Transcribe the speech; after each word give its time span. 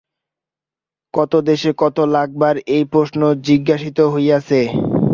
কত 1.13 1.33
দেশে 1.49 1.71
কত 1.81 1.97
লক্ষ 2.13 2.31
বার 2.41 2.55
এই 2.75 2.83
প্রশ্ন 2.93 3.21
জিজ্ঞাসিত 3.47 3.97
হইয়াছে। 4.13 4.59